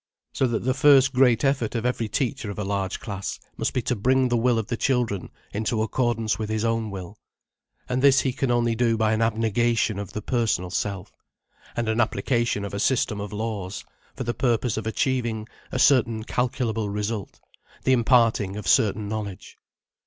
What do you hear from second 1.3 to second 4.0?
effort of every teacher of a large class must be to